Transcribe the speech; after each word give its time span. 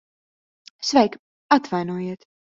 Sveika. 0.91 1.19
Atvainojiet... 1.51 2.25